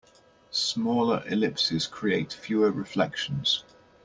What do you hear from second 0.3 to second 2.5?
Smaller ellipses create